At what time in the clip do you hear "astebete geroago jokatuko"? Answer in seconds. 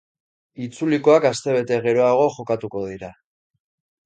1.31-2.83